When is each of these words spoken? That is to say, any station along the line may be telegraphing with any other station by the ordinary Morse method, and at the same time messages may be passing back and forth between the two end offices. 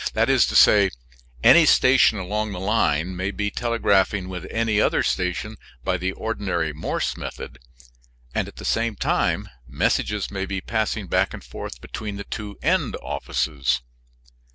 That 0.13 0.31
is 0.31 0.47
to 0.47 0.55
say, 0.55 0.89
any 1.43 1.63
station 1.67 2.17
along 2.17 2.53
the 2.53 2.59
line 2.59 3.15
may 3.15 3.29
be 3.29 3.51
telegraphing 3.51 4.29
with 4.29 4.47
any 4.49 4.81
other 4.81 5.03
station 5.03 5.57
by 5.83 5.97
the 5.97 6.11
ordinary 6.13 6.73
Morse 6.73 7.15
method, 7.15 7.59
and 8.33 8.47
at 8.47 8.55
the 8.55 8.65
same 8.65 8.95
time 8.95 9.47
messages 9.67 10.31
may 10.31 10.47
be 10.47 10.59
passing 10.59 11.05
back 11.05 11.35
and 11.35 11.43
forth 11.43 11.81
between 11.81 12.15
the 12.17 12.23
two 12.23 12.57
end 12.63 12.97
offices. 13.03 13.81